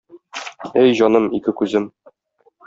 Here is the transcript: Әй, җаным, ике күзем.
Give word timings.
Әй, 0.83 0.95
җаным, 1.01 1.29
ике 1.41 1.55
күзем. 1.61 1.87